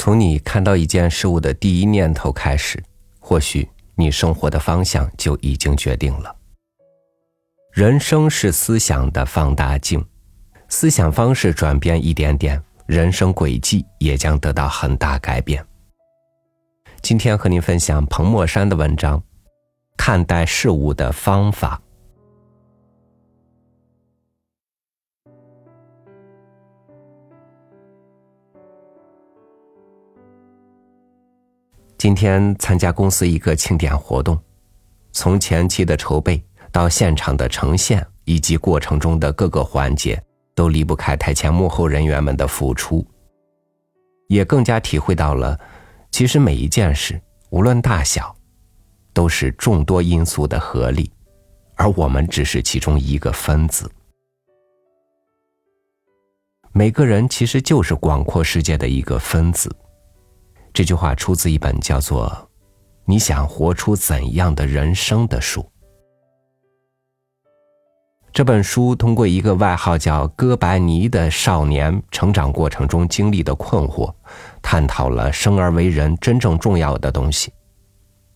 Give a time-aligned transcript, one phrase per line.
[0.00, 2.82] 从你看到一件事物的第一念头开始，
[3.18, 6.34] 或许你生活的方向就已经决定了。
[7.70, 10.02] 人生是思想的放大镜，
[10.70, 15.62] 思想方式转变一点点，人生轨迹也将得到很大改变。
[17.02, 19.18] 今天和您分享彭墨山的文章，
[19.98, 21.78] 《看待事物的方法》。
[32.00, 34.42] 今天参加公司一个庆典活动，
[35.12, 36.42] 从前期的筹备
[36.72, 40.18] 到现场的呈现，以及过程中的各个环节，
[40.54, 43.06] 都离不开台前幕后人员们的付出。
[44.28, 45.60] 也更加体会到了，
[46.10, 48.34] 其实每一件事，无论大小，
[49.12, 51.12] 都是众多因素的合力，
[51.74, 53.92] 而我们只是其中一个分子。
[56.72, 59.70] 每个人其实就是广阔世界的一个分子。
[60.72, 62.28] 这句话出自一本叫做
[63.04, 65.64] 《你想活出怎样的人生》的书。
[68.32, 74.14] 这本书通过一个外号叫“哥白尼”的少年成长过程中经历的困惑，
[74.62, 77.52] 探讨了生而为人真正重要的东西，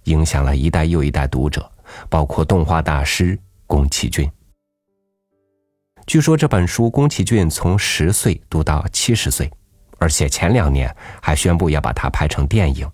[0.05, 1.71] 影响了一代又一代读者，
[2.09, 4.29] 包括动画大师宫崎骏。
[6.07, 9.49] 据说这本书，宫崎骏从十岁读到七十岁。
[10.05, 12.87] 而且前两年还宣布要把它拍成电影。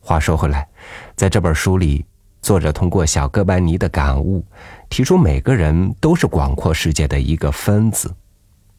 [0.00, 0.68] 话说回来，
[1.14, 2.04] 在这本书里，
[2.42, 4.44] 作者通过小哥白尼的感悟，
[4.88, 8.12] 提出每个人都是广阔世界的一个分子，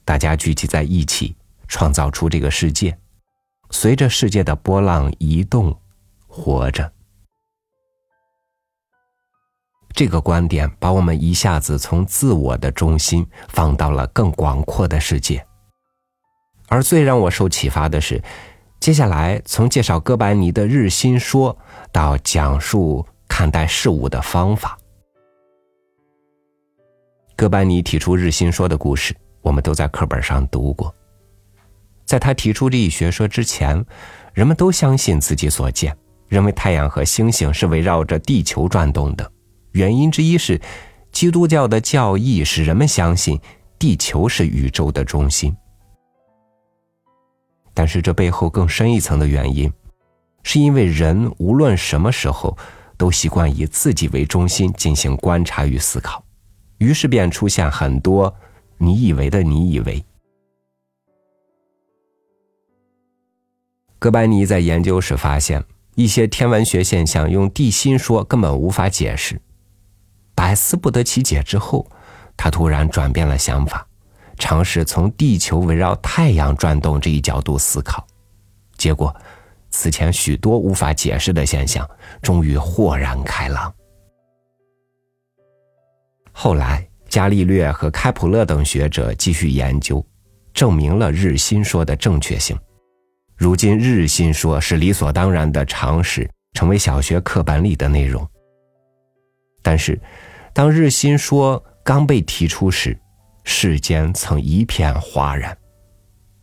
[0.03, 1.33] 大家聚集在一起，
[1.69, 2.97] 创造出这个世界，
[3.69, 5.73] 随着世界的波浪移动，
[6.27, 6.91] 活着。
[9.93, 15.45] 这个观点把我们一下子从自我的中心放到了更广阔的世界。
[16.71, 18.23] 而最让我受启发的是，
[18.79, 21.55] 接下来从介绍哥白尼的日心说
[21.91, 24.77] 到讲述看待事物的方法。
[27.35, 30.95] 哥白尼提出日心说的故事，我们都在课本上读过。
[32.05, 33.85] 在他提出这一学说之前，
[34.33, 35.93] 人们都相信自己所见，
[36.29, 39.29] 认为太阳和星星是围绕着地球转动的。
[39.73, 40.57] 原因之一是，
[41.11, 43.37] 基督教的教义使人们相信
[43.77, 45.53] 地球是宇宙的中心。
[47.73, 49.71] 但是这背后更深一层的原因，
[50.43, 52.57] 是因为人无论什么时候
[52.97, 56.23] 都习惯以自己为中心进行观察与思考，
[56.77, 58.33] 于是便出现很多
[58.77, 60.03] 你以为的你以为。
[63.99, 65.63] 哥白尼在研究时发现，
[65.95, 69.39] 一些天文学现象用地心说根本无法解释，
[70.33, 71.87] 百思不得其解之后，
[72.35, 73.87] 他突然转变了想法。
[74.37, 78.05] 尝试从地球围绕太阳转动这一角度思考，
[78.77, 79.15] 结果，
[79.69, 81.87] 此前许多无法解释的现象
[82.21, 83.73] 终于豁然开朗。
[86.31, 90.03] 后来，伽利略和开普勒等学者继续研究，
[90.53, 92.57] 证明了日心说的正确性。
[93.35, 98.25] 如今，日心说是理所当然的常识，成为小学课本里的内容。
[99.61, 99.99] 但是，
[100.53, 102.97] 当日心说刚被提出时，
[103.43, 105.57] 世间曾一片哗然，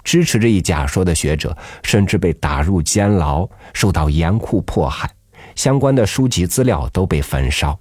[0.02, 5.10] 支持这一假说的学者甚至被打入监牢，受到严酷迫害，
[5.54, 7.78] 相关的书籍资料都被焚烧。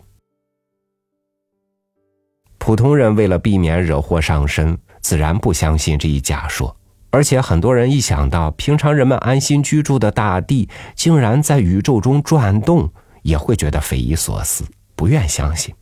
[2.57, 6.75] 普通人为了避免惹祸上身，自然不相信这一假说，
[7.09, 12.91] 而且很多人一想到平常人们安心居住的大地竟然在宇宙中转动，
[13.23, 15.73] 也会觉得匪夷所思，不愿相信。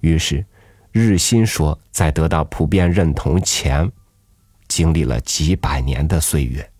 [0.00, 0.44] 于是。
[0.92, 3.90] 日心说，在得到普遍认同前，
[4.68, 6.70] 经历了几百年的岁月。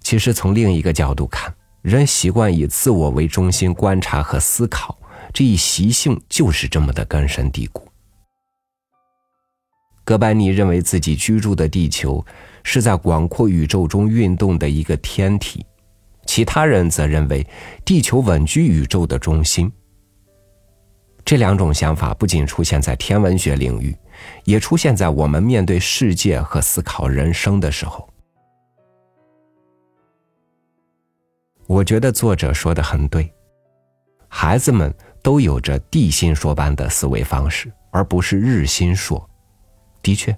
[0.00, 4.98] 其实，从另一个角度看，人习惯以自我为中心观察和思考，
[5.34, 7.86] 这一习性就是这么的根深蒂固。
[10.02, 12.24] 哥白尼认为自己居住的地球
[12.64, 15.66] 是在广阔宇宙中运动的一个天体，
[16.24, 17.46] 其他人则认为
[17.84, 19.70] 地球稳居宇宙的中心。
[21.28, 23.94] 这两种想法不仅出现在天文学领域，
[24.44, 28.08] 也出现在我们面对世界和思考人生的时候。
[31.66, 33.30] 我觉得作者说的很对，
[34.26, 34.90] 孩子们
[35.22, 39.28] 都有着地心说般的思维方式，而不是日心说。
[40.00, 40.34] 的确，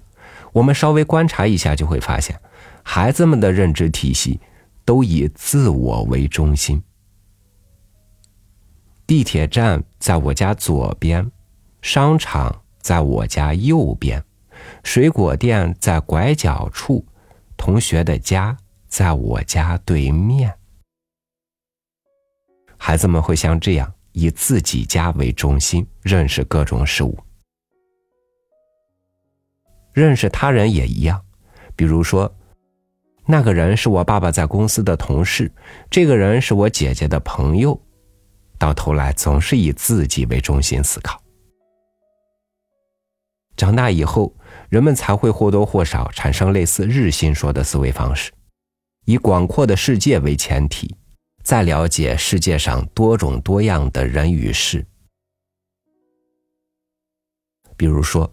[0.51, 2.37] 我们稍微观察一下就会发现，
[2.83, 4.41] 孩子们的认知体系
[4.83, 6.83] 都以自我为中心。
[9.11, 11.29] 地铁站在我家左边，
[11.81, 14.23] 商场在我家右边，
[14.85, 17.05] 水果店在拐角处，
[17.57, 20.57] 同学的家在我家对面。
[22.77, 27.19] 孩子们会像这样以自己家为中心认识各种事物，
[29.91, 31.21] 认识他人也一样。
[31.75, 32.33] 比如说，
[33.25, 35.51] 那个人是我爸爸在公司的同事，
[35.89, 37.77] 这个人是我姐姐的朋友，
[38.61, 41.19] 到头来总是以自己为中心思考。
[43.57, 44.31] 长大以后，
[44.69, 48.31] 人们才会或多或少产生类似日心说的思维方式，
[49.05, 50.95] 以广阔的世界为前提，
[51.43, 54.85] 再了解世界上多种多样的人与事。
[57.75, 58.31] 比如说，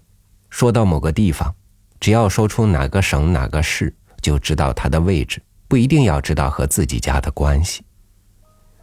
[0.50, 1.56] 说到某个地方，
[1.98, 7.82] 只要说出哪个省哪个市，就知道它的位置，不一定要知道和自己家的关系。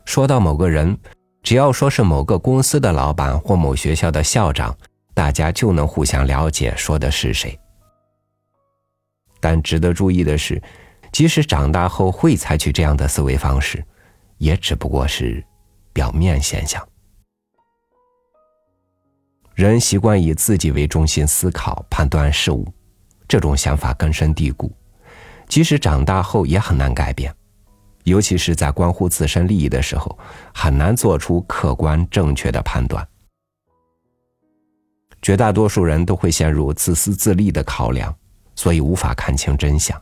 [0.05, 0.97] 说到某个人，
[1.45, 4.77] 只要说是某个公司的老板或某学校的校长。
[5.15, 7.57] 大家就能互相了解说的是谁。
[9.39, 10.61] 但值得注意的是，
[11.09, 13.81] 即使长大后会采取这样的思维方式，
[14.39, 15.41] 也只不过是
[15.93, 16.85] 表面现象。
[19.53, 22.67] 人习惯以自己为中心思考、判断事物，
[23.25, 24.69] 这种想法根深蒂固，
[25.47, 27.33] 即使长大后也很难改变。
[28.05, 30.17] 尤其是在关乎自身利益的时候，
[30.53, 33.05] 很难做出客观正确的判断。
[35.21, 38.15] 绝大多数人都会陷入自私自利的考量，
[38.55, 39.99] 所以无法看清真相，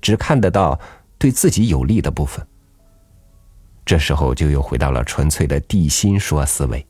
[0.00, 0.78] 只看得到
[1.18, 2.46] 对自己有利的部分。
[3.84, 6.86] 这时候就又回到了纯粹的地心说思维。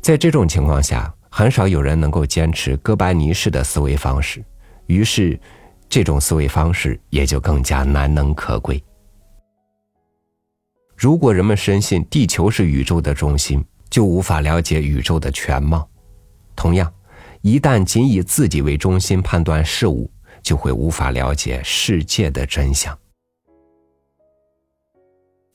[0.00, 4.42] 在这种情况下，很少有人能够坚持哥白尼式的思维方式，
[4.86, 5.38] 于是
[5.90, 8.82] 这种思维方式也就更加难能可贵。
[11.00, 15.88] 如果人们深信地球是宇宙的中心，就无法了解宇宙的全貌。
[16.54, 16.92] 同样，
[17.40, 20.10] 一旦仅以自己为中心判断事物，
[20.42, 22.94] 就会无法了解世界的真相。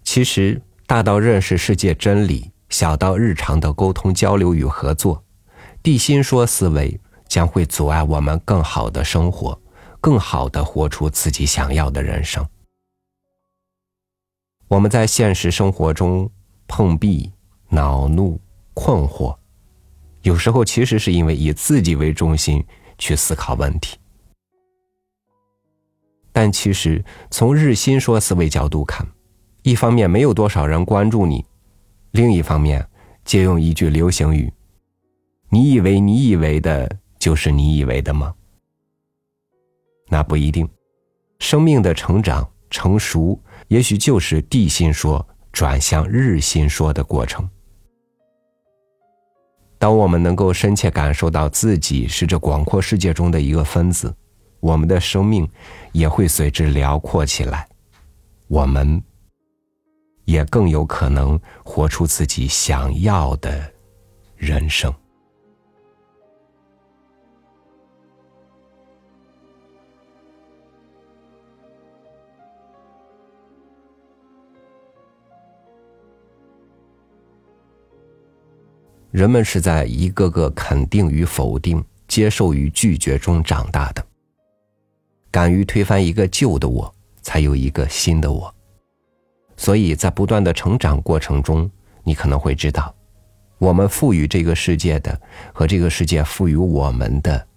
[0.04, 5.24] 其实，大到认识世界真理，小到日常的沟通交流与合作，
[5.84, 9.62] 地心说思维将会阻碍我们更好的生活，
[10.02, 12.44] 更好的活出自己想要的人生。
[14.68, 16.30] 我们在现实生活中
[16.68, 17.32] 碰壁、
[17.70, 18.40] 恼怒、
[18.74, 19.36] 困惑。
[20.24, 22.66] 有时候其实是因为以自己为中心
[22.98, 23.96] 去思考问题，
[26.32, 29.06] 但其实从日心说思维角度看，
[29.62, 31.46] 一方面没有多少人关注你，
[32.12, 32.84] 另一方面
[33.24, 34.52] 借用一句流行语
[35.50, 36.90] ：“你以为你以为的
[37.20, 38.34] 就是你以为的吗？”
[40.10, 40.68] 那不一定，
[41.38, 47.50] 生命的成长成熟，也许就是地心说转向日心说的过程。
[49.78, 54.16] 当我们能够深切感受到自己是这广阔世界中的一个分子，
[54.60, 55.48] 我们的生命
[55.92, 57.68] 也会随之辽阔起来，
[58.48, 59.02] 我们
[60.24, 63.72] 也更有可能活出自己想要的
[64.36, 64.94] 人生。
[79.12, 84.06] 人们是在一个个肯定与否定、接受与拒绝中长大的。
[85.32, 88.54] 敢于推翻一个旧的我，才有一个新的我。
[89.58, 91.70] 所以在不断的成长过程中，
[92.04, 92.94] 你可能会知道，
[93.58, 95.20] 我们赋予这个世界的
[95.54, 97.48] 和这个世界赋予我们的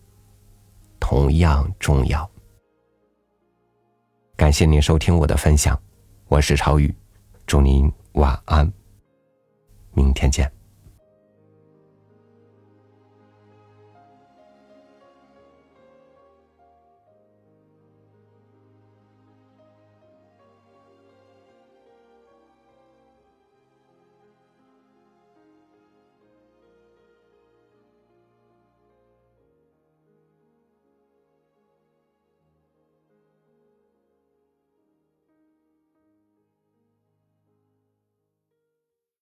[1.00, 2.28] 同样重要。
[4.36, 5.76] 感谢您收听我的分享，
[6.28, 6.94] 我是超宇，
[7.46, 8.72] 祝您晚安，
[9.92, 10.57] 明天见。